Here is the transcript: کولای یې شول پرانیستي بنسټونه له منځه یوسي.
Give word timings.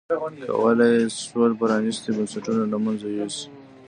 کولای 0.55 0.91
یې 0.97 1.05
شول 1.23 1.51
پرانیستي 1.59 2.09
بنسټونه 2.15 2.63
له 2.71 2.77
منځه 2.85 3.07
یوسي. 3.17 3.47